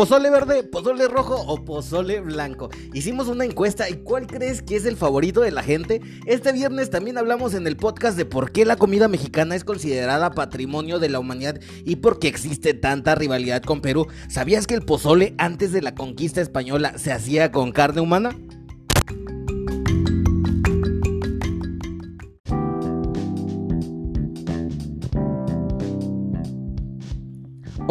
[0.00, 2.70] Pozole verde, pozole rojo o pozole blanco.
[2.94, 6.00] Hicimos una encuesta y ¿cuál crees que es el favorito de la gente?
[6.24, 10.30] Este viernes también hablamos en el podcast de por qué la comida mexicana es considerada
[10.30, 14.06] patrimonio de la humanidad y por qué existe tanta rivalidad con Perú.
[14.30, 18.34] ¿Sabías que el pozole antes de la conquista española se hacía con carne humana?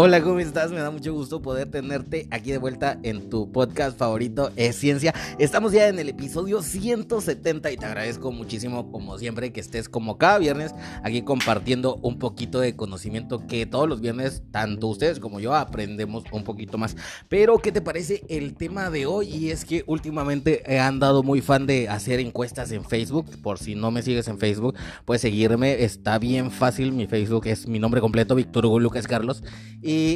[0.02, 0.72] Hola, ¿cómo estás?
[0.72, 5.14] Me da mucho gusto poder tenerte aquí de vuelta en tu podcast favorito, Es Ciencia.
[5.40, 10.18] Estamos ya en el episodio 170 y te agradezco muchísimo, como siempre, que estés como
[10.18, 15.42] cada viernes aquí compartiendo un poquito de conocimiento que todos los viernes, tanto ustedes como
[15.42, 16.96] yo, aprendemos un poquito más.
[17.28, 19.28] Pero, ¿qué te parece el tema de hoy?
[19.28, 23.26] Y es que últimamente he andado muy fan de hacer encuestas en Facebook.
[23.42, 25.84] Por si no me sigues en Facebook, puedes seguirme.
[25.84, 26.94] Está bien fácil.
[26.94, 29.44] Mi Facebook es mi nombre completo, Víctor Hugo Lucas Carlos.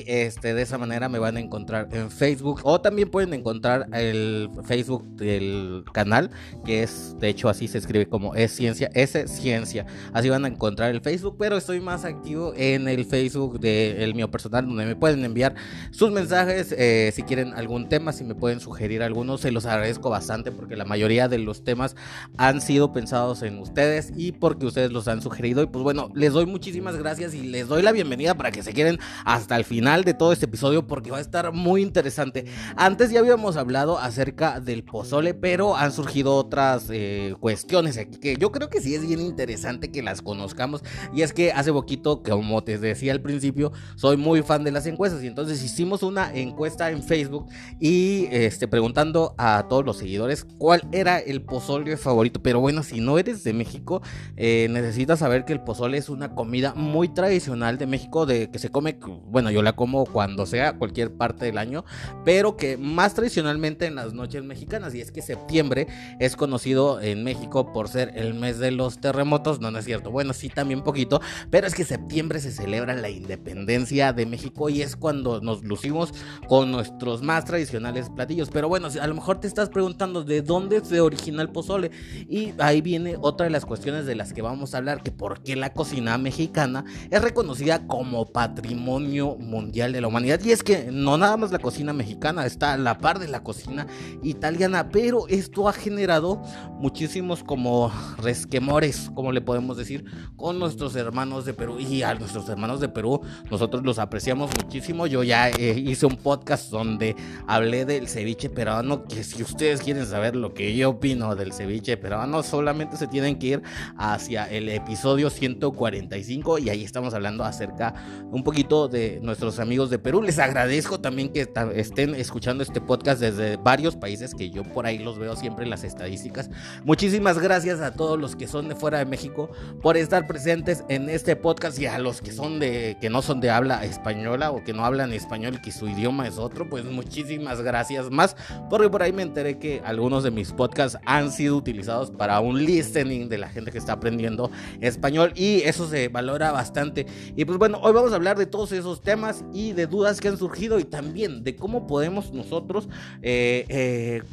[0.08, 2.62] Este, de esa manera me van a encontrar en Facebook.
[2.64, 6.30] O también pueden encontrar el Facebook del canal,
[6.66, 9.86] que es, de hecho, así se escribe como es ciencia, es ciencia.
[10.14, 14.30] Así van a encontrar el Facebook, pero estoy más activo en el Facebook del mío
[14.30, 15.56] personal, donde me pueden enviar
[15.92, 16.74] sus mensajes.
[16.78, 20.76] Eh, si quieren algún tema, si me pueden sugerir algunos, se los agradezco bastante porque
[20.76, 21.96] la mayoría de los temas
[22.38, 25.64] han sido pensados en ustedes y porque ustedes los han sugerido.
[25.64, 28.74] Y pues bueno, les doy muchísimas gracias y les doy la bienvenida para que se
[28.74, 32.46] queden hasta el final de todo este episodio porque va a estar muy interesante.
[32.76, 38.36] Antes ya habíamos hablado acerca del pozole, pero han surgido otras eh, cuestiones aquí que
[38.38, 40.84] yo creo que sí es bien interesante que las conozcamos.
[41.14, 44.86] Y es que hace poquito, como te decía al principio, soy muy fan de las
[44.86, 47.48] encuestas y entonces hicimos una encuesta en Facebook
[47.80, 52.42] y este, preguntando a todos los seguidores cuál era el pozole favorito.
[52.42, 54.02] Pero bueno, si no eres de México,
[54.38, 58.60] eh, necesitas saber que el pozole es una comida muy tradicional de México, de que
[58.60, 61.86] se come, bueno, yo la como cuando sea, cualquier parte del año,
[62.26, 64.94] pero que más tradicionalmente en las noches mexicanas.
[64.96, 65.88] Y es que septiembre
[66.20, 69.60] es conocido en México por ser el mes de los terremotos.
[69.60, 70.12] No, no es cierto.
[70.12, 74.82] Bueno, sí, también poquito, pero es que septiembre se celebra la independencia de México y
[74.82, 76.14] es cuando nos lucimos
[76.48, 78.50] con nuestros más tradicionales platillos.
[78.52, 81.92] Pero bueno, a lo mejor te estás preguntando de dónde se origina el pozole.
[82.30, 85.42] Y ahí viene otra de las cuestiones de las que vamos a hablar, que por
[85.44, 90.40] qué la cocina mexicana es reconocida como patrimonio mundial de la humanidad.
[90.44, 93.44] Y es que no nada más la cocina mexicana está a la par de la
[93.44, 93.88] cocina
[94.22, 96.42] italiana, pero esto ha generado
[96.80, 100.06] muchísimos como resquemores, como le podemos decir,
[100.36, 101.80] con nuestros hermanos de Perú.
[101.80, 105.08] Y a nuestros hermanos de Perú nosotros los apreciamos muchísimo.
[105.08, 107.16] Yo ya eh, hice un podcast donde
[107.48, 111.98] hablé del ceviche peruano, que si ustedes quieren saber lo que yo opino del ceviche
[111.98, 113.64] peruano, solamente se tienen que ir
[113.98, 117.94] hacia el episodio 145 y ahí estamos hablando acerca
[118.32, 120.22] un poquito de nuestros amigos de Perú.
[120.22, 125.00] Les agradezco también que estén escuchando este podcast desde varios países que yo por ahí
[125.00, 126.50] los veo siempre en las estadísticas.
[126.84, 129.50] Muchísimas gracias a todos los que son de fuera de México
[129.82, 133.40] por estar presentes en este podcast y a los que son de que no son
[133.40, 137.62] de habla española o que no hablan español que su idioma es otro, pues muchísimas
[137.62, 138.36] gracias más
[138.70, 142.64] porque por ahí me enteré que algunos de mis podcasts han sido utilizados para un
[142.64, 144.52] listening de la gente que está aprendiendo
[144.82, 147.06] español y eso se valora bastante.
[147.38, 149.13] Y pues bueno, hoy vamos a hablar de todos esos temas
[149.54, 152.88] y de dudas que han surgido y también de cómo podemos nosotros
[153.22, 154.24] eh, eh,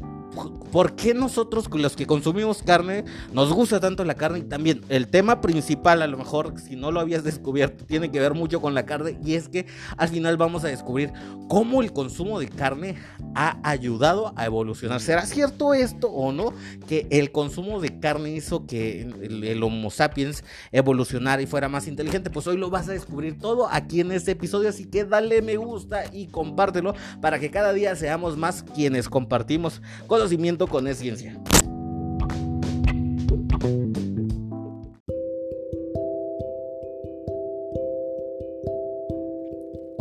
[0.73, 4.39] ¿Por qué nosotros los que consumimos carne nos gusta tanto la carne?
[4.39, 8.21] Y también el tema principal, a lo mejor si no lo habías descubierto, tiene que
[8.21, 11.13] ver mucho con la carne y es que al final vamos a descubrir
[11.49, 12.95] cómo el consumo de carne
[13.35, 15.01] ha ayudado a evolucionar.
[15.01, 16.53] ¿Será cierto esto o no?
[16.87, 22.31] Que el consumo de carne hizo que el, Homo sapiens evolucionara y fuera más inteligente.
[22.31, 25.57] Pues hoy lo vas a descubrir todo aquí en este episodio, así que dale me
[25.57, 31.39] gusta y compártelo para que cada día seamos más quienes compartimos conocimiento con es ciencia.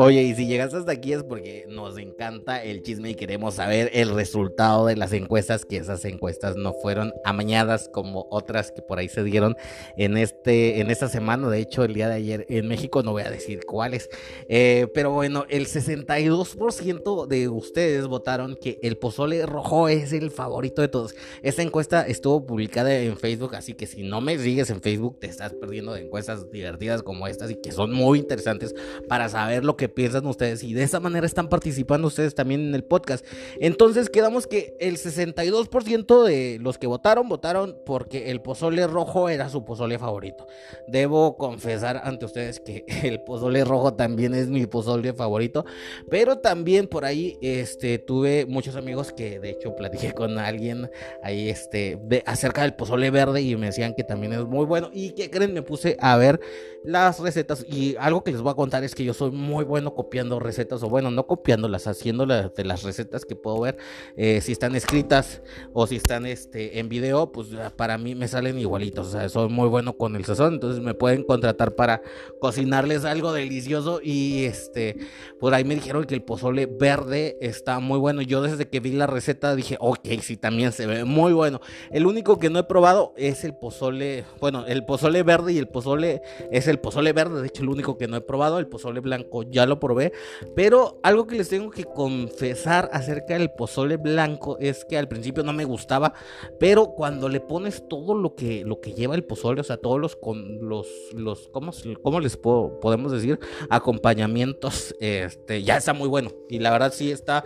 [0.01, 3.91] Oye, y si llegaste hasta aquí es porque nos encanta el chisme y queremos saber
[3.93, 8.97] el resultado de las encuestas, que esas encuestas no fueron amañadas como otras que por
[8.97, 9.57] ahí se dieron
[9.97, 11.49] en, este, en esta semana.
[11.49, 14.09] De hecho, el día de ayer en México, no voy a decir cuáles.
[14.47, 20.81] Eh, pero bueno, el 62% de ustedes votaron que el pozole rojo es el favorito
[20.81, 21.13] de todos.
[21.41, 25.27] Esta encuesta estuvo publicada en Facebook, así que si no me sigues en Facebook, te
[25.27, 28.73] estás perdiendo de encuestas divertidas como estas y que son muy interesantes
[29.09, 32.75] para saber lo que piensan ustedes y de esa manera están participando ustedes también en
[32.75, 33.25] el podcast.
[33.59, 39.49] Entonces quedamos que el 62% de los que votaron votaron porque el pozole rojo era
[39.49, 40.47] su pozole favorito.
[40.87, 45.65] Debo confesar ante ustedes que el pozole rojo también es mi pozole favorito,
[46.09, 50.89] pero también por ahí este tuve muchos amigos que de hecho platiqué con alguien
[51.23, 54.89] ahí este de, acerca del pozole verde y me decían que también es muy bueno
[54.93, 56.39] y que creen me puse a ver
[56.83, 59.78] las recetas y algo que les voy a contar es que yo soy muy bueno
[59.85, 63.77] copiando recetas o bueno, no copiándolas, haciéndolas de las recetas que puedo ver,
[64.17, 65.41] eh, si están escritas
[65.73, 69.49] o si están este, en video, pues para mí me salen igualitos, o sea, soy
[69.49, 72.01] muy bueno con el sazón, entonces me pueden contratar para
[72.39, 74.97] cocinarles algo delicioso y este,
[75.39, 78.91] por ahí me dijeron que el pozole verde está muy bueno, yo desde que vi
[78.91, 81.59] la receta dije, ok, sí, también se ve muy bueno,
[81.91, 85.67] el único que no he probado es el pozole, bueno, el pozole verde y el
[85.67, 86.21] pozole
[86.51, 89.43] es el pozole verde, de hecho el único que no he probado, el pozole blanco
[89.43, 90.11] ya lo probé,
[90.55, 95.43] pero algo que les tengo que confesar acerca del pozole blanco es que al principio
[95.43, 96.13] no me gustaba,
[96.59, 99.99] pero cuando le pones todo lo que, lo que lleva el pozole, o sea, todos
[99.99, 101.71] los, con, los, los ¿cómo,
[102.01, 103.39] cómo les puedo, podemos decir?
[103.69, 107.43] Acompañamientos, este, ya está muy bueno, y la verdad sí está,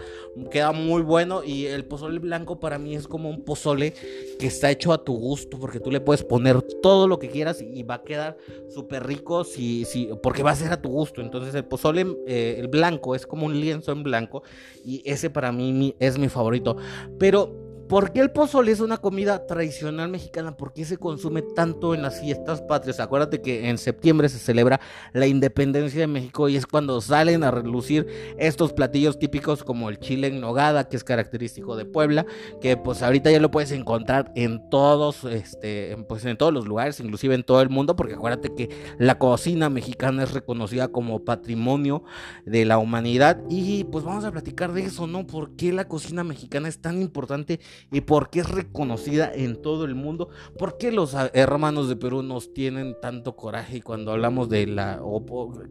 [0.50, 3.94] queda muy bueno, y el pozole blanco para mí es como un pozole
[4.40, 7.62] que está hecho a tu gusto, porque tú le puedes poner todo lo que quieras
[7.62, 8.38] y va a quedar
[8.70, 11.22] súper rico si, si, porque va a ser a tu gusto.
[11.22, 14.44] Entonces el pozole, eh, el blanco, es como un lienzo en blanco
[14.84, 16.78] y ese para mí es mi favorito.
[17.20, 17.63] Pero
[17.94, 20.58] ¿Por qué el pozole es una comida tradicional mexicana?
[20.58, 23.00] ¿Por qué se consume tanto en las fiestas patrias?
[23.00, 24.82] Acuérdate que en septiembre se celebra
[25.14, 28.08] la independencia de México y es cuando salen a relucir
[28.40, 32.26] estos platillos típicos como el chile en nogada, que es característico de Puebla,
[32.62, 37.00] que pues ahorita ya lo puedes encontrar en todos, este, pues en todos los lugares,
[37.00, 42.04] inclusive en todo el mundo, porque acuérdate que la cocina mexicana es reconocida como patrimonio
[42.44, 45.28] de la humanidad y pues vamos a platicar de eso, ¿no?
[45.28, 47.60] ¿Por qué la cocina mexicana es tan importante?
[47.92, 50.30] Y por qué es reconocida en todo el mundo.
[50.58, 55.02] ¿Por qué los ah, hermanos de Perú nos tienen tanto coraje cuando hablamos de la...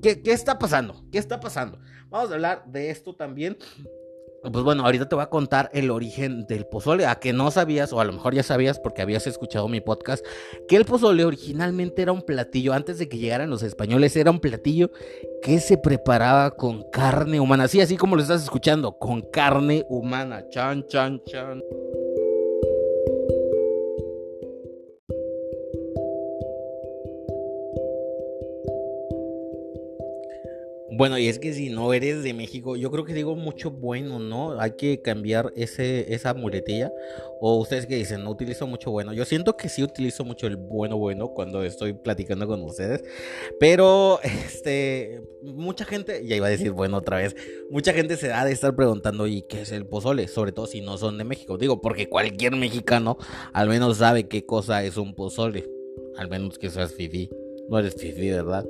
[0.03, 1.05] ¿Qué, ¿Qué está pasando?
[1.11, 1.79] ¿Qué está pasando?
[2.11, 3.57] Vamos a hablar de esto también
[4.51, 7.93] pues bueno, ahorita te voy a contar el origen del pozole, a que no sabías,
[7.93, 10.25] o a lo mejor ya sabías porque habías escuchado mi podcast,
[10.67, 14.41] que el pozole originalmente era un platillo, antes de que llegaran los españoles, era un
[14.41, 14.91] platillo
[15.43, 20.49] que se preparaba con carne humana, así, así como lo estás escuchando, con carne humana,
[20.49, 21.63] chan, chan, chan.
[31.03, 34.21] Bueno, y es que si no eres de México, yo creo que digo mucho bueno,
[34.21, 34.61] ¿no?
[34.61, 36.93] Hay que cambiar ese, esa muletilla.
[37.41, 39.13] O ustedes que dicen, no utilizo mucho bueno.
[39.13, 43.03] Yo siento que sí utilizo mucho el bueno, bueno cuando estoy platicando con ustedes.
[43.59, 47.35] Pero, este, mucha gente, ya iba a decir bueno otra vez,
[47.69, 50.29] mucha gente se da de estar preguntando, ¿y qué es el pozole?
[50.29, 51.59] Sobre todo si no son de México.
[51.59, 53.19] Digo, porque cualquier mexicano
[53.53, 55.69] al menos sabe qué cosa es un pozole.
[56.17, 57.29] Al menos que seas fifi.
[57.69, 58.65] No eres fifi, ¿verdad?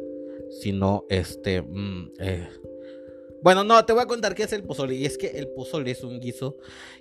[0.61, 1.63] Sino este...
[1.63, 2.49] Mm, eh.
[3.43, 4.95] Bueno, no, te voy a contar qué es el pozole.
[4.95, 6.57] Y es que el pozole es un guiso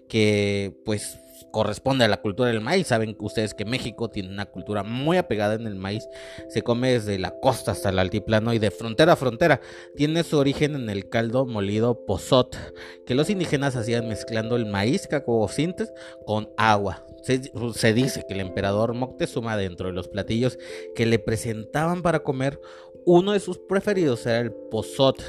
[0.07, 1.19] que pues
[1.51, 2.87] corresponde a la cultura del maíz.
[2.87, 6.07] Saben ustedes que México tiene una cultura muy apegada en el maíz.
[6.49, 9.61] Se come desde la costa hasta el altiplano y de frontera a frontera.
[9.95, 12.57] Tiene su origen en el caldo molido pozot
[13.05, 15.91] que los indígenas hacían mezclando el maíz cacocintes
[16.25, 17.05] con agua.
[17.23, 20.57] Se, dice que el emperador Moctezuma dentro de los platillos
[20.95, 22.59] que le presentaban para comer,
[23.05, 25.23] uno de sus preferidos era el pozot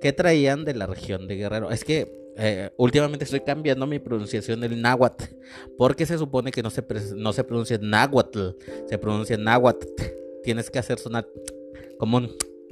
[0.00, 1.70] que traían de la región de Guerrero.
[1.70, 5.24] Es que eh, últimamente estoy cambiando mi pronunciación del náhuatl,
[5.76, 6.84] porque se supone que no se,
[7.16, 8.50] no se pronuncia náhuatl,
[8.88, 9.86] se pronuncia náhuatl.
[10.42, 11.28] Tienes que hacer sonar
[11.98, 12.20] como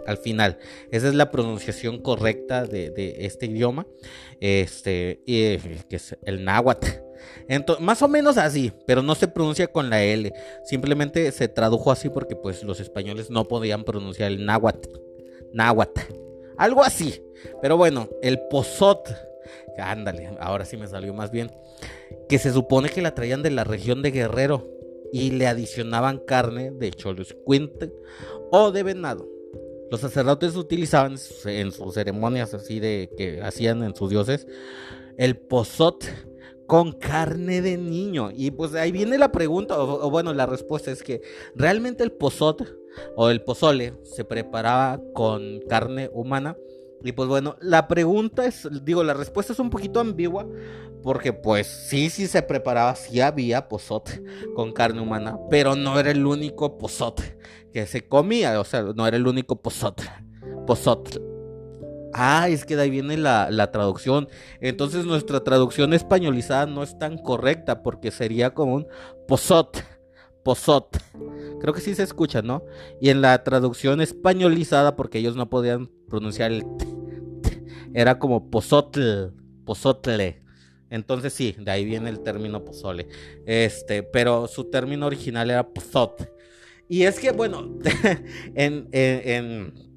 [0.07, 0.59] al final.
[0.90, 3.87] Esa es la pronunciación correcta de, este idioma,
[4.40, 7.08] este, y, que es el náhuatl.
[7.81, 10.33] Más o menos así, pero no se pronuncia con la L.
[10.65, 14.89] Simplemente se tradujo así porque pues los españoles no podían pronunciar el náhuatl.
[15.53, 16.01] Náhuatl.
[16.57, 17.23] Algo así.
[17.63, 19.09] Pero bueno, el pozot
[19.79, 21.51] ándale, ahora sí me salió más bien,
[22.29, 24.67] que se supone que la traían de la región de Guerrero
[25.13, 27.93] y le adicionaban carne de choloscuinte
[28.51, 29.29] o de venado.
[29.91, 34.47] Los sacerdotes utilizaban en sus ceremonias así de que hacían en sus dioses
[35.17, 36.05] el pozot
[36.69, 38.31] con carne de niño.
[38.33, 41.23] Y pues ahí viene la pregunta, o, bueno, la respuesta es que
[41.57, 42.63] realmente el pozot
[43.17, 46.57] o el pozole se preparaba con carne humana
[47.03, 50.47] y pues bueno, la pregunta es, digo, la respuesta es un poquito ambigua,
[51.03, 54.23] porque pues sí, sí se preparaba, sí había pozote
[54.55, 57.39] con carne humana, pero no era el único pozote
[57.73, 60.05] que se comía, o sea, no era el único pozote.
[60.67, 61.27] Pozote.
[62.12, 64.29] Ah, es que de ahí viene la, la, traducción.
[64.61, 68.87] Entonces nuestra traducción españolizada no es tan correcta porque sería como un
[69.27, 69.85] posot.
[70.43, 70.97] Posot.
[71.61, 72.65] Creo que sí se escucha, ¿no?
[73.00, 76.87] Y en la traducción españolizada, porque ellos no podían pronunciar el t,
[77.93, 79.35] era como posotl,
[79.67, 80.43] posotle.
[80.91, 83.09] Entonces sí, de ahí viene el término pozole.
[83.45, 86.33] Este, pero su término original era pozot.
[86.88, 87.77] Y es que, bueno,
[88.55, 89.88] en, en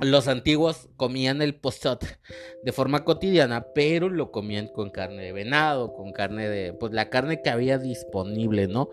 [0.00, 2.04] los antiguos comían el postot
[2.62, 7.10] de forma cotidiana, pero lo comían con carne de venado, con carne de, pues la
[7.10, 8.90] carne que había disponible, ¿no?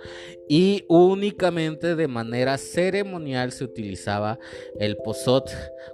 [0.50, 4.40] Y únicamente de manera ceremonial se utilizaba
[4.80, 5.50] el posot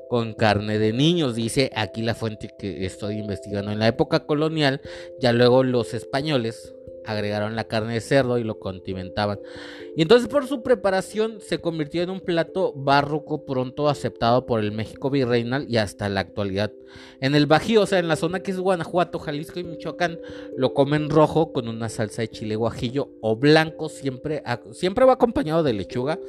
[0.10, 3.72] con carne de niños, dice aquí la fuente que estoy investigando.
[3.72, 4.82] En la época colonial,
[5.20, 6.74] ya luego los españoles
[7.05, 9.39] agregaron la carne de cerdo y lo condimentaban.
[9.96, 14.72] Y entonces por su preparación se convirtió en un plato barroco pronto aceptado por el
[14.72, 16.72] México virreinal y hasta la actualidad.
[17.20, 20.20] En el Bajío, o sea, en la zona que es Guanajuato, Jalisco y Michoacán,
[20.58, 25.63] lo comen rojo con una salsa de chile guajillo o blanco, siempre, siempre va acompañado
[25.63, 26.20] de lechuga.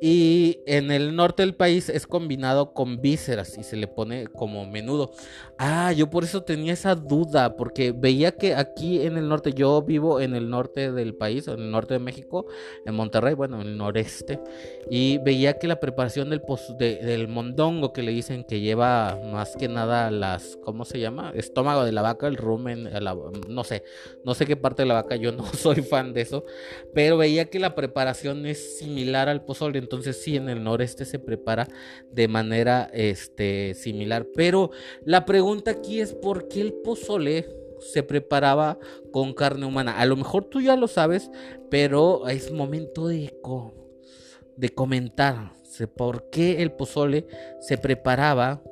[0.00, 4.64] Y en el norte del país es combinado con vísceras y se le pone como
[4.64, 5.10] menudo.
[5.58, 9.82] Ah, yo por eso tenía esa duda, porque veía que aquí en el norte, yo
[9.82, 12.46] vivo en el norte del país, en el norte de México,
[12.86, 14.40] en Monterrey, bueno, en el noreste,
[14.88, 16.42] y veía que la preparación del,
[16.78, 21.32] del mondongo que le dicen que lleva más que nada las, ¿cómo se llama?
[21.34, 22.88] Estómago de la vaca, el rumen,
[23.48, 23.82] no sé,
[24.24, 26.44] no sé qué parte de la vaca, yo no soy fan de eso,
[26.94, 31.18] pero veía que la preparación es similar al pozole entonces sí, en el noreste se
[31.18, 31.66] prepara
[32.12, 34.26] de manera este, similar.
[34.34, 34.70] Pero
[35.02, 37.48] la pregunta aquí es por qué el pozole
[37.80, 38.78] se preparaba
[39.12, 39.98] con carne humana.
[39.98, 41.30] A lo mejor tú ya lo sabes,
[41.70, 43.32] pero es momento de,
[44.56, 45.52] de comentar
[45.96, 47.26] por qué el pozole
[47.60, 48.62] se preparaba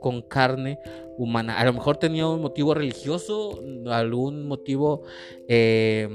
[0.00, 0.80] con carne
[1.16, 1.56] humana.
[1.56, 5.04] A lo mejor tenía un motivo religioso, algún motivo...
[5.46, 6.08] Eh,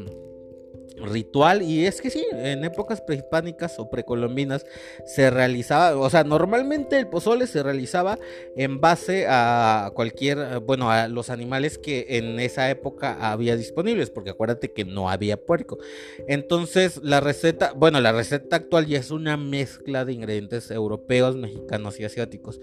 [1.02, 4.66] ritual y es que sí, en épocas prehispánicas o precolombinas
[5.06, 8.20] se realizaba, o sea, normalmente el pozole se realizaba
[8.56, 14.32] en base a cualquier, bueno, a los animales que en esa época había disponibles, porque
[14.32, 15.78] acuérdate que no había puerco.
[16.28, 22.00] Entonces, la receta, bueno, la receta actual ya es una mezcla de ingredientes europeos, mexicanos
[22.00, 22.60] y asiáticos.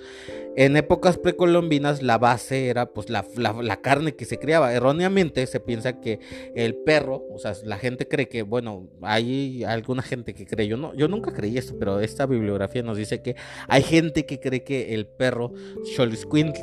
[0.56, 4.72] En épocas precolombinas la base era pues la, la carne que se criaba.
[4.72, 6.20] Erróneamente se piensa que
[6.54, 10.76] el perro, o sea, la gente cree que, bueno, hay alguna gente que cree, yo,
[10.76, 14.64] no, yo nunca creí esto, pero esta bibliografía nos dice que hay gente que cree
[14.64, 15.52] que el perro
[15.96, 16.60] Xoloscuintl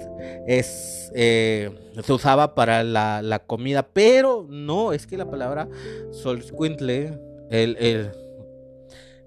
[0.47, 1.69] es, eh,
[2.01, 5.67] se usaba para la, comida, pero no, es que la palabra
[6.11, 7.19] Xoloscuintle,
[7.49, 8.11] el, el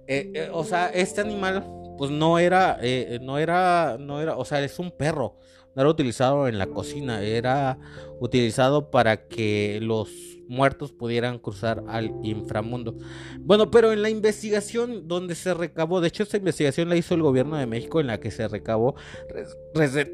[0.06, 1.64] eh, eh, o sea, este animal,
[1.98, 2.78] pues no era,
[3.20, 5.36] no era, no era, o sea, es un perro,
[5.74, 7.78] no era utilizado en la cocina, era
[8.20, 10.08] utilizado para que los
[10.48, 12.96] muertos pudieran cruzar al inframundo.
[13.40, 17.22] Bueno, pero en la investigación donde se recabó, de hecho esta investigación la hizo el
[17.22, 18.94] gobierno de México en la que se recabó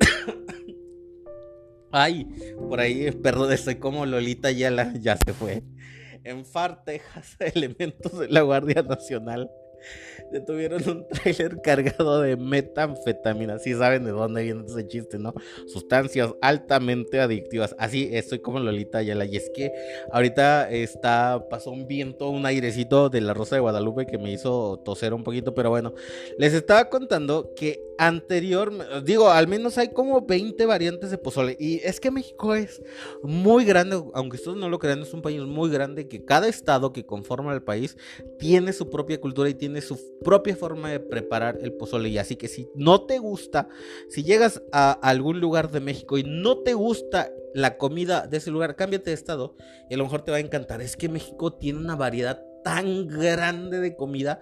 [1.97, 2.27] Ay,
[2.69, 5.63] por ahí, perdón, estoy como Lolita ya, la, ya se fue.
[6.25, 9.49] En FAR, Texas, elementos de la Guardia Nacional
[10.31, 13.59] detuvieron un tráiler cargado de metanfetamina.
[13.59, 15.35] Si saben de dónde viene ese chiste, ¿no?
[15.67, 17.75] Sustancias altamente adictivas.
[17.79, 19.25] Así estoy como Lolita Ayala.
[19.25, 19.73] Y es que
[20.13, 24.81] ahorita está, pasó un viento, un airecito de la Rosa de Guadalupe que me hizo
[24.85, 25.55] toser un poquito.
[25.55, 25.95] Pero bueno,
[26.39, 31.57] les estaba contando que anterior, digo, al menos hay como 20 variantes de pozole.
[31.59, 32.83] Y es que México es
[33.23, 36.93] muy grande, aunque ustedes no lo crean, es un país muy grande que cada estado
[36.93, 37.97] que conforma el país
[38.39, 42.09] tiene su propia cultura y tiene su propia forma de preparar el pozole.
[42.09, 43.69] Y así que si no te gusta,
[44.09, 48.51] si llegas a algún lugar de México y no te gusta la comida de ese
[48.51, 49.55] lugar, cámbiate de estado
[49.89, 50.83] y a lo mejor te va a encantar.
[50.83, 54.41] Es que México tiene una variedad tan grande de comida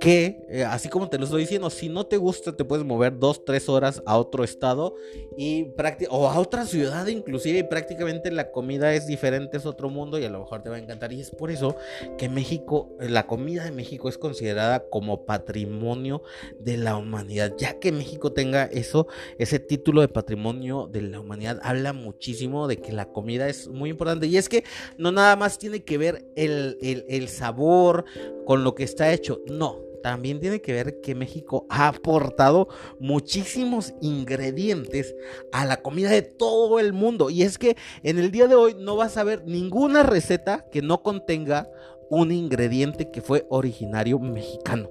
[0.00, 3.18] que, eh, así como te lo estoy diciendo, si no te gusta, te puedes mover
[3.18, 4.96] dos, tres horas a otro estado
[5.36, 5.72] y
[6.08, 10.24] o a otra ciudad inclusive y prácticamente la comida es diferente, es otro mundo y
[10.24, 11.12] a lo mejor te va a encantar.
[11.12, 11.76] Y es por eso
[12.16, 16.22] que México, la comida de México es considerada como patrimonio
[16.58, 17.52] de la humanidad.
[17.58, 19.06] Ya que México tenga eso,
[19.38, 23.90] ese título de patrimonio de la humanidad, habla muchísimo de que la comida es muy
[23.90, 24.26] importante.
[24.26, 24.64] Y es que
[24.96, 28.06] no nada más tiene que ver el, el sabor
[28.46, 33.94] con lo que está hecho, no también tiene que ver que México ha aportado muchísimos
[34.00, 35.14] ingredientes
[35.52, 37.30] a la comida de todo el mundo.
[37.30, 40.82] Y es que en el día de hoy no vas a ver ninguna receta que
[40.82, 41.70] no contenga
[42.10, 44.90] un ingrediente que fue originario mexicano.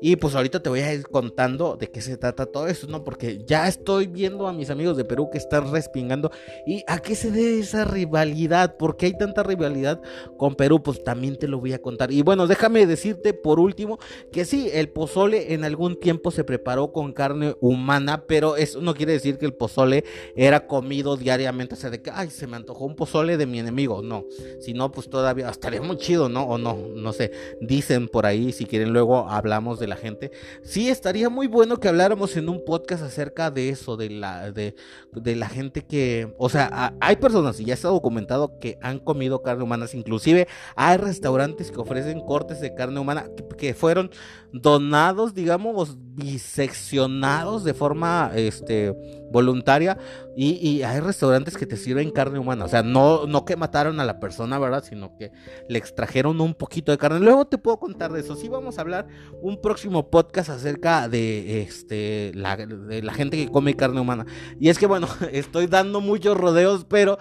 [0.00, 3.04] Y pues ahorita te voy a ir contando de qué se trata todo eso, ¿no?
[3.04, 6.30] Porque ya estoy viendo a mis amigos de Perú que están respingando.
[6.66, 8.76] ¿Y a qué se debe esa rivalidad?
[8.76, 10.00] ¿Por qué hay tanta rivalidad
[10.38, 10.82] con Perú?
[10.82, 12.12] Pues también te lo voy a contar.
[12.12, 13.98] Y bueno, déjame decirte por último
[14.30, 18.94] que sí, el pozole en algún tiempo se preparó con carne humana, pero eso no
[18.94, 20.04] quiere decir que el pozole
[20.36, 21.74] era comido diariamente.
[21.74, 24.02] O sea, de que, ay, se me antojó un pozole de mi enemigo.
[24.02, 24.24] No,
[24.60, 26.59] si no, pues todavía estaría muy chido, ¿no?
[26.62, 27.32] No, no sé.
[27.60, 30.30] Dicen por ahí, si quieren, luego hablamos de la gente.
[30.62, 34.74] Sí, estaría muy bueno que habláramos en un podcast acerca de eso, de la, de,
[35.12, 39.64] la gente que, o sea, hay personas, y ya está documentado, que han comido carne
[39.64, 43.26] humana, inclusive hay restaurantes que ofrecen cortes de carne humana
[43.58, 44.10] que, fueron
[44.52, 48.94] donados, digamos, diseccionados de forma este,
[49.30, 49.98] voluntaria
[50.36, 54.04] y, hay restaurantes que te sirven carne humana, o sea, no, no que mataron a
[54.04, 54.84] la persona, ¿verdad?
[54.84, 55.32] Sino que
[55.68, 57.20] le extrajeron un poquito de carne.
[57.20, 58.36] Luego te puedo contar de eso.
[58.36, 59.06] Sí, vamos a hablar
[59.42, 64.24] un próximo podcast acerca de, este, de la gente que come carne humana.
[64.58, 67.18] Y es que, bueno, estoy dando muchos rodeos, pero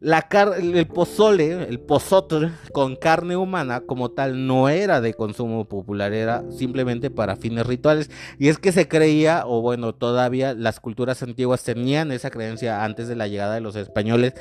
[0.00, 0.26] la
[0.56, 6.42] el pozole, el pozotl con carne humana como tal no era de consumo popular, era
[6.50, 8.10] simplemente para fines rituales.
[8.38, 13.08] Y es que se creía, o bueno, todavía las culturas antiguas tenían esa creencia antes
[13.08, 14.32] de la llegada de los españoles,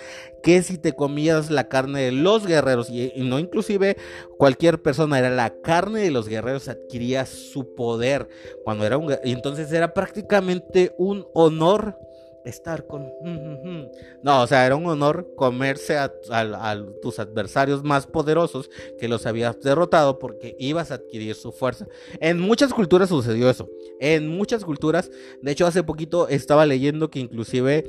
[0.44, 3.98] que si te comías la carne de los guerreros, y, no inclusive
[4.38, 8.30] cualquier persona, era la carne de los guerreros, adquiría su poder
[8.64, 9.14] cuando era un...
[9.26, 11.98] Y entonces era prácticamente un honor
[12.46, 13.12] estar con...
[14.24, 16.12] No, o sea, era un honor comerse a,
[17.02, 18.70] tus adversarios más poderosos
[19.00, 21.88] que los habías derrotado porque ibas a adquirir su fuerza.
[22.20, 23.70] En muchas culturas sucedió eso.
[24.00, 27.86] En muchas culturas, de hecho hace poquito estaba leyendo que inclusive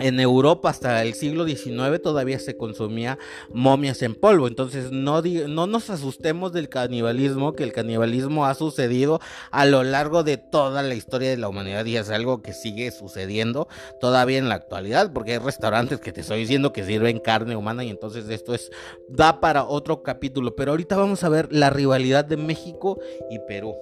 [0.00, 3.18] en Europa hasta el siglo XIX todavía se consumía
[3.52, 4.48] momias en polvo.
[4.48, 10.22] Entonces no, no nos asustemos del canibalismo, que el canibalismo ha sucedido a lo largo
[10.22, 13.68] de toda la historia de la humanidad y es algo que sigue sucediendo
[14.00, 17.84] todavía en la actualidad, porque hay restaurantes que te estoy diciendo que sirven carne humana
[17.84, 18.70] y entonces esto es
[19.08, 20.56] da para otro capítulo.
[20.56, 22.98] Pero ahorita vamos a ver la rivalidad de México
[23.30, 23.74] y Perú.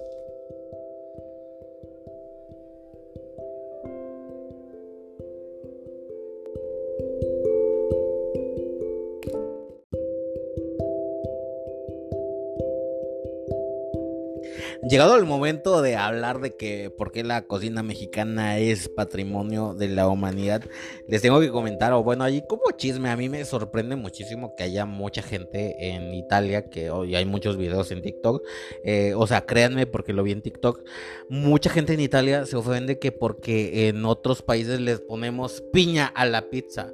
[14.89, 19.87] Llegado el momento de hablar de que por qué la cocina mexicana es patrimonio de
[19.87, 20.63] la humanidad,
[21.07, 24.63] les tengo que comentar, o bueno, allí como chisme, a mí me sorprende muchísimo que
[24.63, 28.43] haya mucha gente en Italia, que hoy hay muchos videos en TikTok,
[28.83, 30.83] eh, o sea, créanme porque lo vi en TikTok,
[31.29, 36.25] mucha gente en Italia se ofende que porque en otros países les ponemos piña a
[36.25, 36.91] la pizza.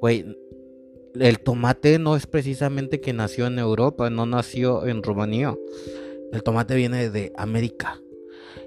[0.00, 0.34] Güey,
[1.20, 5.54] el tomate no es precisamente que nació en Europa, no nació en Rumanía.
[6.32, 8.00] El tomate viene de América.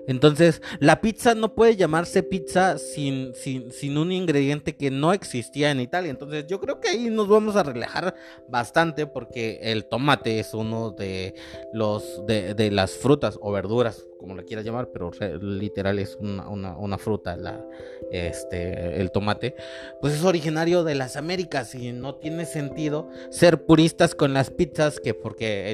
[0.07, 5.79] Entonces, la pizza no puede llamarse pizza sin, sin, un ingrediente que no existía en
[5.79, 6.09] Italia.
[6.09, 8.15] Entonces, yo creo que ahí nos vamos a relajar
[8.47, 11.35] bastante porque el tomate es uno de
[11.73, 15.11] los de, las frutas o verduras, como le quieras llamar, pero
[15.41, 17.63] literal es una, fruta, la,
[18.11, 19.55] este, el tomate.
[19.99, 24.99] Pues es originario de las Américas y no tiene sentido ser puristas con las pizzas,
[24.99, 25.73] que porque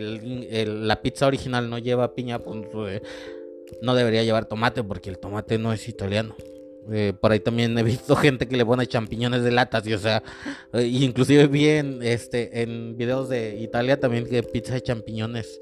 [0.67, 3.01] la pizza original no lleva piña, pues
[3.81, 6.35] no debería llevar tomate porque el tomate no es italiano.
[6.91, 9.99] Eh, por ahí también he visto gente que le pone champiñones de latas y o
[9.99, 10.23] sea,
[10.73, 15.59] eh, inclusive vi en, este, en videos de Italia también que pizza de champiñones.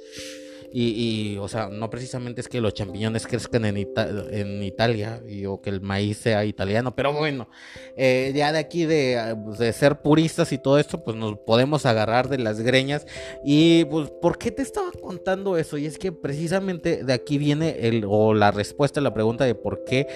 [0.78, 5.62] Y, o sea, no precisamente es que los champiñones crezcan en, en Italia y, o
[5.62, 7.48] que el maíz sea italiano, pero bueno,
[7.96, 12.28] eh, ya de aquí de, de, ser puristas y todo esto, pues nos podemos agarrar
[12.28, 13.08] de las greñas.
[13.42, 15.78] Y pues, ¿por qué te estaba contando eso?
[15.78, 19.56] Y es que precisamente de aquí viene el, o la respuesta a la pregunta de
[19.56, 20.08] por qué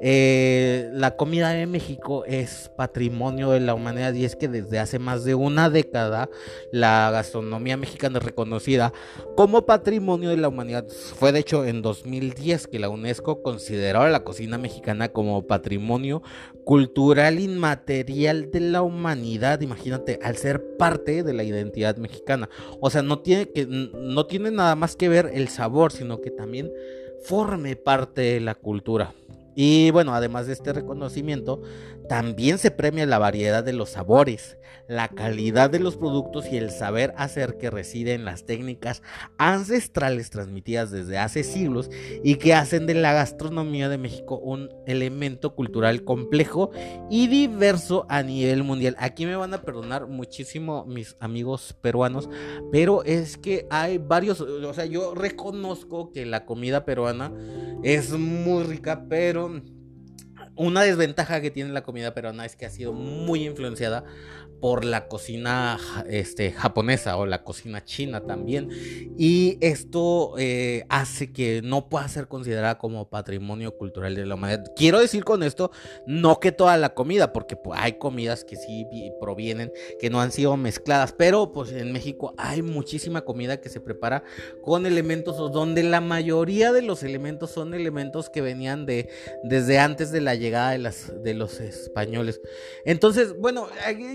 [0.00, 4.14] eh, la comida de México es patrimonio de la humanidad.
[4.14, 6.28] Y es que desde hace más de una década
[6.72, 8.92] la gastronomía mexicana es reconocida
[9.36, 10.88] como patrimonio de la humanidad.
[10.88, 16.22] Fue de hecho en 2010 que la UNESCO consideró a la cocina mexicana como patrimonio
[16.64, 19.60] cultural inmaterial de la humanidad.
[19.60, 22.48] Imagínate, al ser parte de la identidad mexicana.
[22.80, 26.30] O sea, no tiene, que, no tiene nada más que ver el sabor, sino que
[26.30, 26.72] también
[27.24, 29.14] forme parte de la cultura.
[29.54, 31.60] Y bueno, además de este reconocimiento,
[32.08, 36.70] también se premia la variedad de los sabores, la calidad de los productos y el
[36.70, 39.02] saber hacer que reside en las técnicas
[39.36, 41.90] ancestrales transmitidas desde hace siglos
[42.24, 46.70] y que hacen de la gastronomía de México un elemento cultural complejo
[47.10, 48.96] y diverso a nivel mundial.
[48.98, 52.30] Aquí me van a perdonar muchísimo mis amigos peruanos,
[52.72, 57.32] pero es que hay varios, o sea, yo reconozco que la comida peruana
[57.82, 59.60] es muy rica, pero
[60.58, 64.04] una desventaja que tiene la comida peruana es que ha sido muy influenciada
[64.60, 68.68] por la cocina este, japonesa o la cocina china también.
[69.18, 74.64] Y esto eh, hace que no pueda ser considerada como patrimonio cultural de la humanidad.
[74.76, 75.70] Quiero decir con esto,
[76.06, 78.86] no que toda la comida, porque pues, hay comidas que sí
[79.20, 83.80] provienen, que no han sido mezcladas, pero pues en México hay muchísima comida que se
[83.80, 84.24] prepara
[84.62, 89.08] con elementos donde la mayoría de los elementos son elementos que venían de
[89.42, 92.40] desde antes de la llegada de, las, de los españoles.
[92.84, 93.68] Entonces, bueno,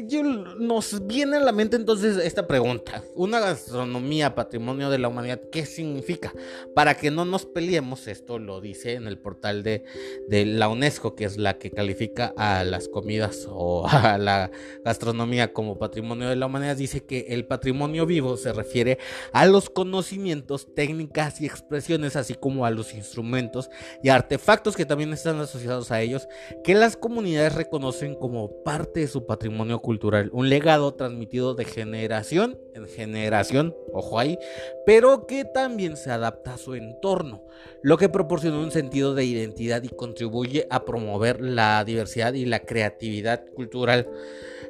[0.07, 3.03] yo, nos viene a la mente entonces esta pregunta.
[3.15, 6.33] Una gastronomía, patrimonio de la humanidad, ¿qué significa?
[6.75, 9.83] Para que no nos peleemos, esto lo dice en el portal de,
[10.27, 14.51] de la UNESCO, que es la que califica a las comidas o a la
[14.83, 18.97] gastronomía como patrimonio de la humanidad, dice que el patrimonio vivo se refiere
[19.31, 23.69] a los conocimientos, técnicas y expresiones, así como a los instrumentos
[24.01, 26.27] y artefactos que también están asociados a ellos
[26.63, 32.59] que las comunidades reconocen como parte de su patrimonio cultural, un legado transmitido de generación
[32.73, 34.37] en generación, ojo ahí,
[34.85, 37.43] pero que también se adapta a su entorno,
[37.81, 42.59] lo que proporciona un sentido de identidad y contribuye a promover la diversidad y la
[42.59, 44.07] creatividad cultural.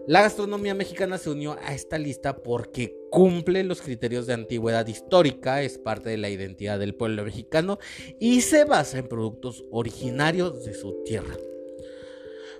[0.05, 5.61] La gastronomía mexicana se unió a esta lista porque cumple los criterios de antigüedad histórica,
[5.61, 7.79] es parte de la identidad del pueblo mexicano
[8.19, 11.37] y se basa en productos originarios de su tierra.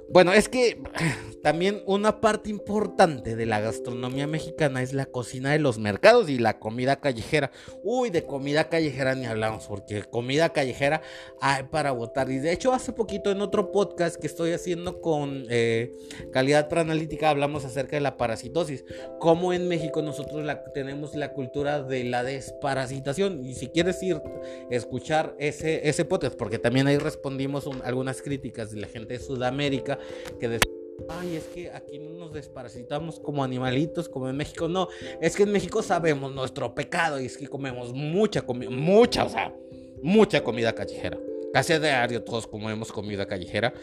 [0.10, 0.78] Bueno, es que
[1.44, 6.38] también una parte importante de la gastronomía mexicana es la cocina de los mercados y
[6.38, 7.52] la comida callejera.
[7.84, 11.02] Uy, de comida callejera ni hablamos, porque comida callejera
[11.42, 12.30] hay para votar.
[12.32, 15.94] Y de hecho, hace poquito en otro podcast que estoy haciendo con eh,
[16.32, 18.86] calidad analítica hablamos acerca de la parasitosis.
[19.20, 23.46] Como en México nosotros tenemos la cultura de la desparasitación.
[23.46, 24.22] Y si quieres ir
[24.70, 29.93] escuchar ese, ese podcast, porque también ahí respondimos algunas críticas de la gente de Sudamérica
[30.40, 30.74] que decían,
[31.10, 34.68] ay, es que aquí no nos desparasitamos como animalitos, como en México.
[34.68, 34.88] No,
[35.22, 39.30] es que en México sabemos nuestro pecado y es que comemos mucha comida, mucha, o
[39.30, 39.54] sea,
[40.02, 41.20] mucha comida callejera.
[41.54, 43.74] Casi a diario todos comemos comida callejera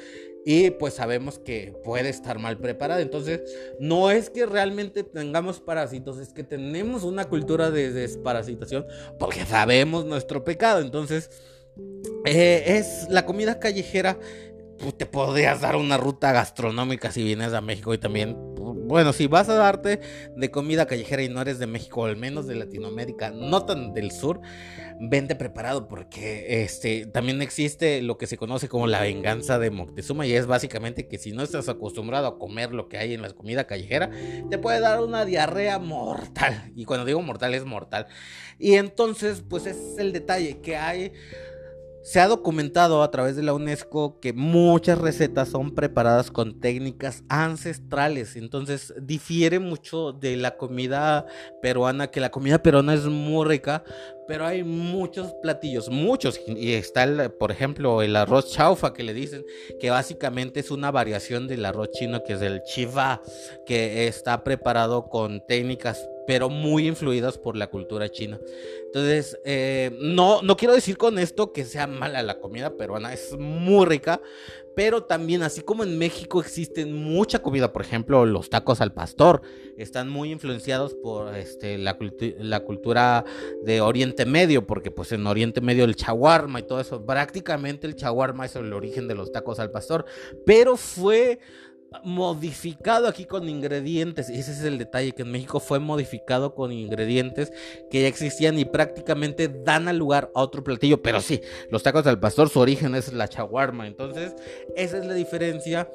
[0.45, 3.01] y pues sabemos que puede estar mal preparada.
[3.01, 3.43] Entonces,
[3.79, 8.87] no es que realmente tengamos parásitos, es que tenemos una cultura de desparasitación
[9.19, 10.81] porque sabemos nuestro pecado.
[10.81, 11.31] Entonces,
[12.25, 14.19] eh, es la comida callejera
[14.97, 19.49] te podrías dar una ruta gastronómica si vienes a México y también, bueno, si vas
[19.49, 20.01] a darte
[20.35, 24.11] de comida callejera y no eres de México, al menos de Latinoamérica, no tan del
[24.11, 24.41] sur,
[24.99, 30.27] vente preparado porque este también existe lo que se conoce como la venganza de Moctezuma
[30.27, 33.31] y es básicamente que si no estás acostumbrado a comer lo que hay en la
[33.31, 34.11] comida callejera,
[34.51, 36.73] te puede dar una diarrea mortal.
[36.75, 38.07] Y cuando digo mortal es mortal.
[38.59, 41.13] Y entonces, pues ese es el detalle que hay
[42.03, 47.25] se ha documentado a través de la UNESCO que muchas recetas son preparadas con técnicas
[47.29, 51.27] ancestrales, entonces difiere mucho de la comida
[51.61, 53.85] peruana, que la comida peruana es muy rica,
[54.27, 59.45] pero hay muchos platillos, muchos, y está por ejemplo el arroz chaufa que le dicen,
[59.81, 63.21] que básicamente es una variación del arroz chino que es el chiva,
[63.67, 68.39] que está preparado con técnicas pero muy influidas por la cultura china.
[68.87, 73.37] Entonces, eh, no, no quiero decir con esto que sea mala la comida peruana, es
[73.37, 74.21] muy rica,
[74.77, 79.43] pero también, así como en México existen mucha comida, por ejemplo, los tacos al pastor,
[79.77, 81.99] están muy influenciados por este, la,
[82.39, 83.25] la cultura
[83.65, 87.97] de Oriente Medio, porque pues en Oriente Medio el chaguarma y todo eso, prácticamente el
[87.97, 90.05] chaguarma es el origen de los tacos al pastor,
[90.47, 91.41] pero fue
[92.05, 94.29] modificado aquí con ingredientes.
[94.29, 97.53] Ese es el detalle, que en México fue modificado con ingredientes
[97.91, 101.03] que ya existían y prácticamente dan al lugar a otro platillo.
[101.03, 103.87] Pero sí, los tacos del pastor, su origen es la chaguarma.
[103.87, 104.35] Entonces,
[104.77, 105.91] esa es la diferencia.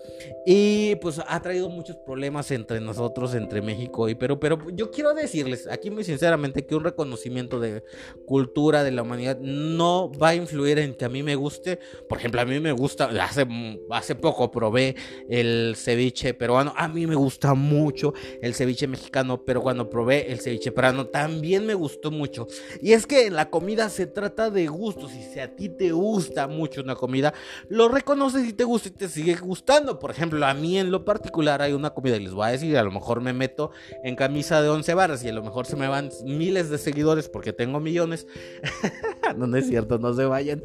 [0.45, 4.39] Y pues ha traído muchos problemas entre nosotros, entre México y Perú.
[4.39, 7.84] Pero yo quiero decirles aquí muy sinceramente que un reconocimiento de
[8.25, 11.79] cultura de la humanidad no va a influir en que a mí me guste.
[12.10, 13.47] Por ejemplo, a mí me gusta, hace,
[13.89, 14.95] hace poco probé
[15.29, 16.73] el ceviche peruano.
[16.75, 21.65] A mí me gusta mucho el ceviche mexicano, pero cuando probé el ceviche peruano también
[21.65, 22.47] me gustó mucho.
[22.81, 25.13] Y es que la comida se trata de gustos.
[25.13, 27.33] Y si a ti te gusta mucho una comida,
[27.69, 29.99] lo reconoces y te gusta y te sigue gustando.
[29.99, 32.77] Por ejemplo, a mí en lo particular hay una comida y les voy a decir,
[32.77, 33.71] a lo mejor me meto
[34.03, 37.29] en camisa de 11 barras y a lo mejor se me van miles de seguidores
[37.29, 38.27] porque tengo millones.
[39.38, 40.61] no, es cierto, no se vayan.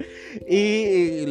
[0.49, 1.27] Y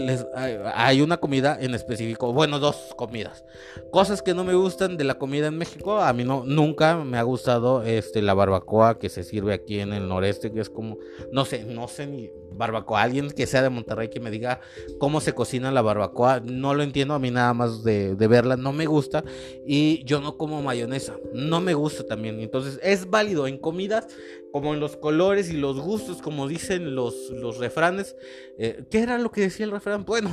[0.74, 3.44] hay una comida en específico, bueno, dos comidas.
[3.92, 7.18] Cosas que no me gustan de la comida en México, a mí no, nunca me
[7.18, 10.98] ha gustado este, la barbacoa que se sirve aquí en el noreste, que es como,
[11.32, 13.02] no sé, no sé ni barbacoa.
[13.02, 14.60] Alguien que sea de Monterrey que me diga
[15.00, 18.58] cómo se cocina la barbacoa, no lo entiendo, a mí nada más de, de verla
[18.58, 19.24] no me gusta.
[19.66, 22.40] Y yo no como mayonesa, no me gusta también.
[22.40, 24.08] Entonces es válido en comidas
[24.52, 28.16] como en los colores y los gustos, como dicen los, los refranes.
[28.58, 30.06] Eh, ¿Qué era lo que decía el refrán?
[30.06, 30.32] Bueno,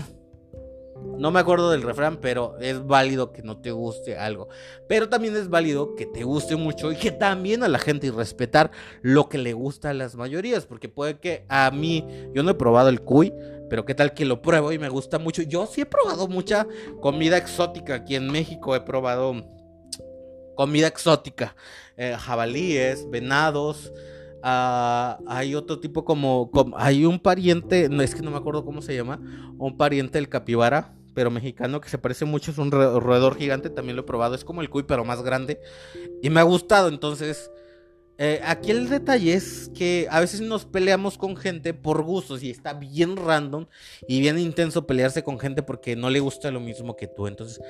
[1.18, 4.48] no me acuerdo del refrán, pero es válido que no te guste algo.
[4.88, 8.10] Pero también es válido que te guste mucho y que también a la gente y
[8.10, 8.70] respetar
[9.02, 10.66] lo que le gusta a las mayorías.
[10.66, 13.32] Porque puede que a mí, yo no he probado el cuy,
[13.70, 15.42] pero qué tal que lo pruebo y me gusta mucho.
[15.42, 16.66] Yo sí he probado mucha
[17.00, 18.74] comida exótica aquí en México.
[18.74, 19.34] He probado
[20.54, 21.54] comida exótica,
[21.96, 23.92] eh, jabalíes, venados.
[24.42, 28.80] Ah, hay otro tipo como, hay un pariente, no es que no me acuerdo cómo
[28.80, 29.18] se llama,
[29.58, 33.96] un pariente del capibara, pero mexicano que se parece mucho, es un roedor gigante, también
[33.96, 35.58] lo he probado, es como el cuy pero más grande
[36.22, 37.50] y me ha gustado, entonces
[38.18, 42.50] eh, aquí el detalle es que a veces nos peleamos con gente por gustos y
[42.50, 43.66] está bien random
[44.08, 47.26] y bien intenso pelearse con gente porque no le gusta lo mismo que tú.
[47.26, 47.60] Entonces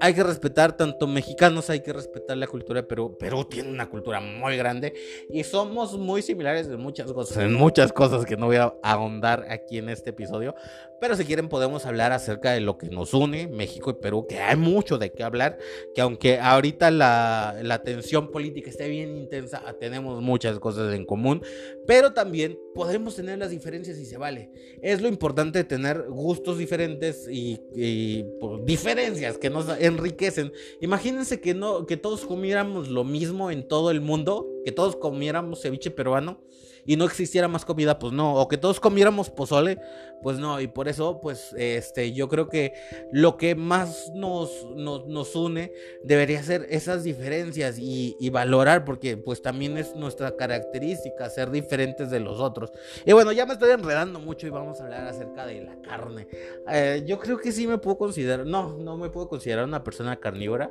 [0.00, 3.16] hay que respetar tanto mexicanos, hay que respetar la cultura de Perú.
[3.18, 4.94] Perú tiene una cultura muy grande
[5.28, 9.46] y somos muy similares en muchas cosas, en muchas cosas que no voy a ahondar
[9.50, 10.54] aquí en este episodio.
[11.00, 14.38] Pero si quieren podemos hablar acerca de lo que nos une México y Perú, que
[14.38, 15.58] hay mucho de qué hablar,
[15.94, 21.42] que aunque ahorita la, la tensión política esté bien intensa, tenemos muchas cosas en común,
[21.86, 24.50] pero también podemos tener las diferencias y se vale.
[24.82, 30.52] Es lo importante tener gustos diferentes y, pues, diferencias que nos enriquecen.
[30.80, 35.62] Imagínense que no que todos comiéramos lo mismo en todo el mundo, que todos comiéramos
[35.62, 36.40] ceviche peruano
[36.86, 39.78] y no existiera más comida, pues no, o que todos comiéramos pozole,
[40.22, 42.72] pues no, y por eso, pues, este, yo creo que
[43.12, 45.72] lo que más nos, nos, une
[46.02, 52.20] debería ser esas diferencias y, valorar, porque pues también es nuestra característica, ser diferentes de
[52.20, 52.72] los otros.
[53.04, 56.26] Y bueno, ya me estoy enredando mucho y vamos a hablar acerca de la carne.
[56.68, 60.16] Eh, yo creo que sí me puedo considerar, no, no me puedo considerar una persona
[60.16, 60.70] carnívora.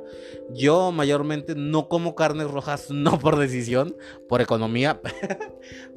[0.50, 3.96] Yo mayormente no como carnes rojas, no por decisión,
[4.28, 5.00] por economía,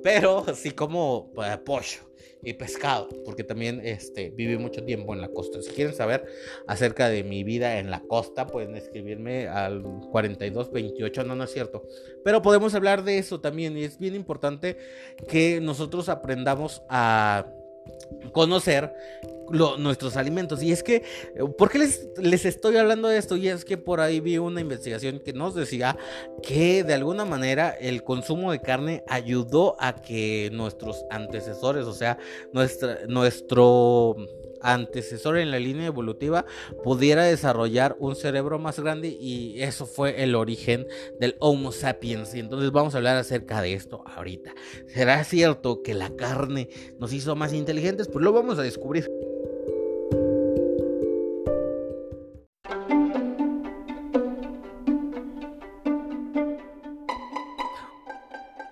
[0.10, 2.00] pero sí como eh, pollo
[2.42, 5.62] y pescado, porque también este, viví mucho tiempo en la costa.
[5.62, 6.26] Si quieren saber
[6.68, 11.84] acerca de mi vida en la costa, pueden escribirme al 4228, no, no es cierto.
[12.24, 14.78] Pero podemos hablar de eso también y es bien importante
[15.28, 17.46] que nosotros aprendamos a
[18.32, 18.94] conocer
[19.52, 20.62] nuestros alimentos.
[20.62, 21.04] Y es que,
[21.58, 23.36] ¿por qué les, les, estoy hablando de esto?
[23.36, 25.98] Y es que por ahí vi una investigación que nos decía
[26.44, 32.18] que de alguna manera el consumo de carne ayudó a que nuestros antecesores, o sea,
[32.54, 34.16] nuestra, nuestro
[34.62, 36.46] antecesor en la línea evolutiva
[36.84, 40.86] pudiera desarrollar un cerebro más grande y eso fue el origen
[41.20, 42.34] del Homo sapiens.
[42.36, 44.54] Y entonces vamos a hablar acerca de esto ahorita.
[44.88, 46.70] ¿Será cierto que la carne
[47.00, 48.08] nos hizo más inteligentes?
[48.08, 49.10] Pues lo vamos a descubrir.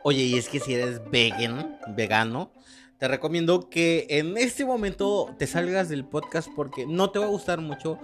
[0.10, 2.54] Oye, y es que si eres vegan, vegano,
[2.98, 7.30] te recomiendo que en este momento te salgas del podcast porque no te va a
[7.30, 8.00] gustar mucho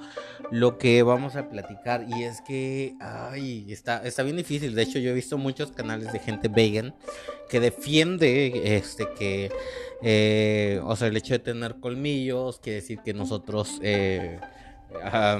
[0.52, 2.06] lo que vamos a platicar.
[2.08, 4.76] Y es que, ay, está, está bien difícil.
[4.76, 6.94] De hecho, yo he visto muchos canales de gente vegan
[7.50, 9.52] que defiende este que,
[10.04, 13.80] eh, o sea, el hecho de tener colmillos quiere decir que nosotros...
[13.82, 14.40] Eh,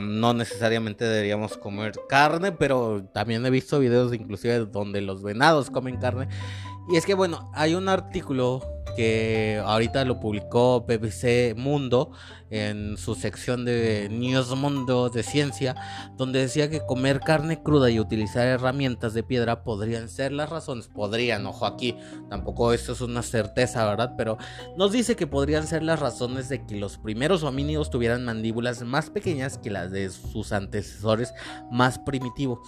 [0.02, 5.98] no necesariamente deberíamos comer carne, pero también he visto videos inclusive donde los venados comen
[5.98, 6.28] carne.
[6.90, 8.62] Y es que bueno, hay un artículo
[8.96, 12.12] que ahorita lo publicó BBC Mundo
[12.50, 15.76] en su sección de News Mundo de Ciencia,
[16.18, 20.88] donde decía que comer carne cruda y utilizar herramientas de piedra podrían ser las razones,
[20.88, 21.98] podrían, ojo aquí,
[22.30, 24.14] tampoco esto es una certeza, ¿verdad?
[24.18, 24.38] Pero
[24.78, 29.10] nos dice que podrían ser las razones de que los primeros homínidos tuvieran mandíbulas más
[29.10, 31.34] pequeñas que las de sus antecesores
[31.72, 32.60] más primitivos.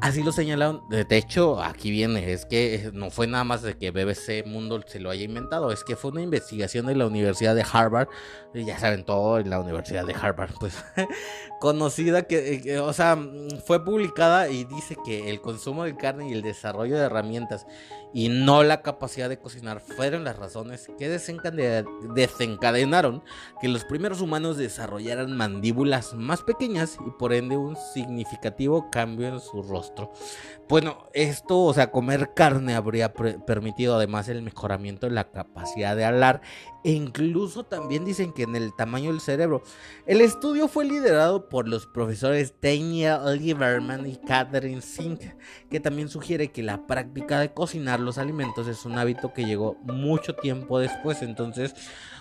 [0.00, 0.82] Así lo señalaron.
[0.88, 5.00] De hecho, aquí viene, es que no fue nada más de que BBC Mundo se
[5.00, 8.08] lo haya inventado, es que fue una investigación de la Universidad de Harvard,
[8.54, 10.82] ya saben todo, en la Universidad de Harvard, pues
[11.60, 13.18] conocida que, que, o sea,
[13.66, 17.66] fue publicada y dice que el consumo de carne y el desarrollo de herramientas
[18.12, 23.22] y no la capacidad de cocinar fueron las razones que desencadenaron
[23.60, 29.40] que los primeros humanos desarrollaran mandíbulas más pequeñas y por ende un significativo cambio en
[29.40, 30.12] su rostro.
[30.68, 36.04] Bueno, esto, o sea, comer carne habría permitido además el mejoramiento de la capacidad de
[36.04, 36.42] hablar
[36.84, 39.62] e incluso también dicen que en el tamaño del cerebro.
[40.06, 45.20] El estudio fue liderado por los profesores Tanya Lieberman y Catherine Sink,
[45.70, 49.76] que también sugiere que la práctica de cocinar los alimentos es un hábito que llegó
[49.82, 51.74] mucho tiempo después, entonces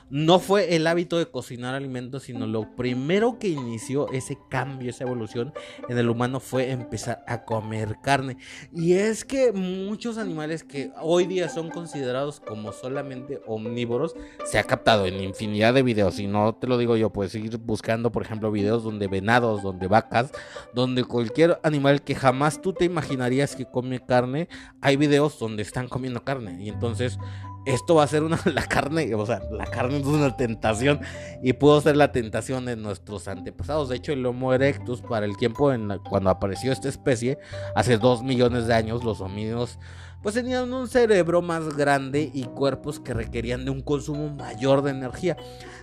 [0.09, 5.03] no fue el hábito de cocinar alimentos, sino lo primero que inició ese cambio, esa
[5.03, 5.53] evolución
[5.87, 8.37] en el humano fue empezar a comer carne.
[8.73, 14.63] Y es que muchos animales que hoy día son considerados como solamente omnívoros, se ha
[14.63, 18.23] captado en infinidad de videos, y no te lo digo yo, puedes seguir buscando, por
[18.23, 20.31] ejemplo, videos donde venados, donde vacas,
[20.73, 24.47] donde cualquier animal que jamás tú te imaginarías que come carne,
[24.81, 26.57] hay videos donde están comiendo carne.
[26.63, 27.17] Y entonces
[27.65, 31.01] esto va a ser una, la carne, o sea, la carne es una tentación
[31.41, 33.89] y pudo ser la tentación de nuestros antepasados.
[33.89, 37.37] De hecho, el Homo erectus, para el tiempo en cuando apareció esta especie,
[37.75, 39.79] hace dos millones de años, los homínidos
[40.21, 44.91] pues tenían un cerebro más grande y cuerpos que requerían de un consumo mayor de
[44.91, 45.37] energía.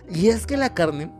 [0.09, 1.11] Y es que la carne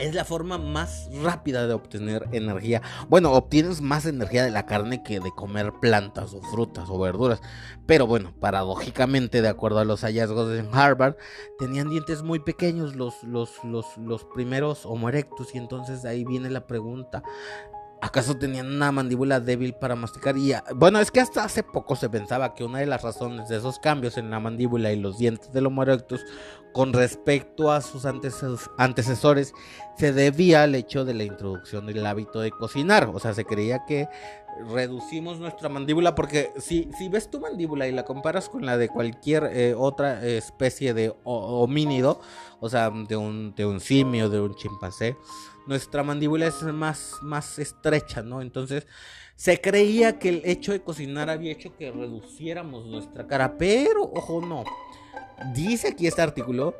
[0.00, 2.80] es la forma más rápida de obtener energía.
[3.08, 7.40] Bueno, obtienes más energía de la carne que de comer plantas o frutas o verduras.
[7.86, 11.16] Pero bueno, paradójicamente, de acuerdo a los hallazgos en Harvard,
[11.58, 15.54] tenían dientes muy pequeños los, los, los, los primeros Homo erectus.
[15.54, 17.22] Y entonces ahí viene la pregunta.
[18.02, 20.34] ¿Acaso tenían una mandíbula débil para masticar?
[20.38, 23.58] Y bueno, es que hasta hace poco se pensaba que una de las razones de
[23.58, 26.24] esos cambios en la mandíbula y los dientes del Homo erectus
[26.72, 29.54] con respecto a sus antecesores
[29.96, 33.10] se debía al hecho de la introducción del hábito de cocinar.
[33.12, 34.08] O sea, se creía que
[34.72, 38.88] reducimos nuestra mandíbula porque si, si ves tu mandíbula y la comparas con la de
[38.88, 42.20] cualquier eh, otra especie de homínido,
[42.60, 45.16] o sea, de un, de un simio, de un chimpancé,
[45.66, 48.42] nuestra mandíbula es más, más estrecha, ¿no?
[48.42, 48.86] Entonces
[49.36, 54.40] se creía que el hecho de cocinar había hecho que reduciéramos nuestra cara, pero ojo,
[54.40, 54.64] no.
[55.54, 56.74] Dice aquí este artículo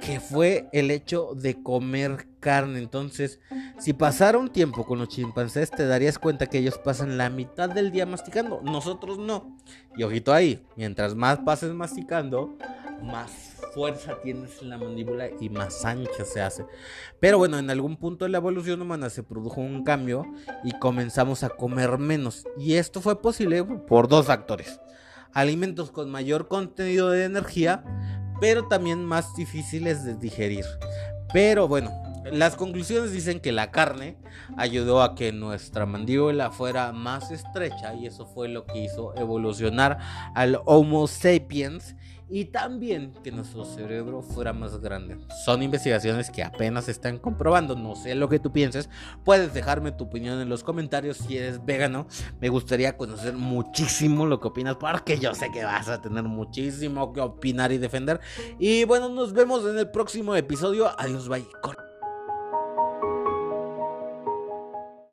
[0.00, 2.78] que fue el hecho de comer carne.
[2.78, 3.40] Entonces,
[3.78, 7.70] si pasara un tiempo con los chimpancés, te darías cuenta que ellos pasan la mitad
[7.70, 8.60] del día masticando.
[8.62, 9.56] Nosotros no.
[9.96, 12.56] Y ojito ahí, mientras más pases masticando,
[13.02, 13.30] más
[13.74, 16.66] fuerza tienes en la mandíbula y más ancha se hace.
[17.20, 20.26] Pero bueno, en algún punto de la evolución humana se produjo un cambio
[20.62, 22.44] y comenzamos a comer menos.
[22.58, 24.80] Y esto fue posible por dos factores.
[25.34, 27.84] Alimentos con mayor contenido de energía,
[28.40, 30.64] pero también más difíciles de digerir.
[31.32, 31.90] Pero bueno,
[32.30, 34.16] las conclusiones dicen que la carne
[34.56, 39.98] ayudó a que nuestra mandíbula fuera más estrecha y eso fue lo que hizo evolucionar
[40.34, 41.96] al Homo sapiens
[42.32, 45.18] y también que nuestro cerebro fuera más grande.
[45.44, 48.88] Son investigaciones que apenas están comprobando, no sé lo que tú pienses.
[49.22, 52.06] Puedes dejarme tu opinión en los comentarios si eres vegano.
[52.40, 57.12] Me gustaría conocer muchísimo lo que opinas porque yo sé que vas a tener muchísimo
[57.12, 58.18] que opinar y defender.
[58.58, 60.90] Y bueno, nos vemos en el próximo episodio.
[60.98, 61.44] Adiós, bye.